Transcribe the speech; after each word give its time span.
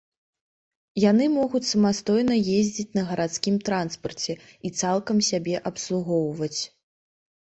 Яны 1.01 1.25
могуць 1.33 1.67
самастойна 1.73 2.35
ездзіць 2.59 2.87
на 2.99 3.03
гарадскім 3.11 3.55
транспарце 3.69 4.33
і 4.65 4.69
цалкам 4.81 5.17
сябе 5.29 5.55
абслугоўваць. 5.73 6.57